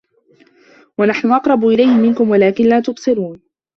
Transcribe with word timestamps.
وَنَحنُ 0.97 1.31
أَقرَبُ 1.31 1.65
إِلَيهِ 1.67 1.91
مِنكُم 1.97 2.29
وَلكِن 2.29 2.65
لا 2.65 2.79
تُبصِرونَ 2.79 3.39